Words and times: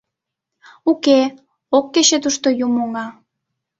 Уке, 0.91 1.19
ок 1.77 1.85
кече 1.93 2.17
тушто 2.23 2.49
юмоҥа. 2.65 3.05